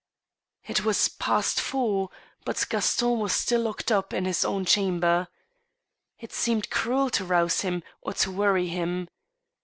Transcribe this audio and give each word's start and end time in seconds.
It 0.65 0.83
was 0.83 1.09
past 1.09 1.61
four, 1.61 2.09
but 2.43 2.65
Gaston 2.71 3.19
was 3.19 3.33
still 3.33 3.61
locked 3.61 3.91
up 3.91 4.13
in 4.15 4.25
his 4.25 4.43
own 4.43 4.65
chamber. 4.65 5.27
It 6.17 6.33
seemed 6.33 6.71
cruel 6.71 7.11
to 7.11 7.23
rouse 7.23 7.61
him, 7.61 7.83
or 8.01 8.13
to 8.13 8.31
worry 8.31 8.65
him. 8.67 9.09